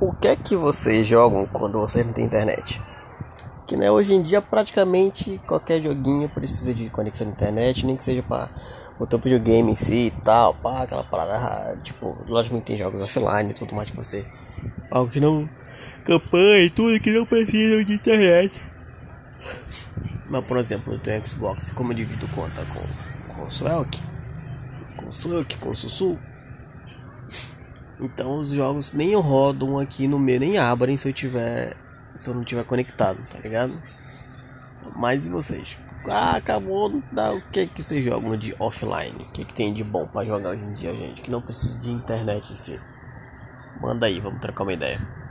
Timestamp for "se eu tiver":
30.96-31.76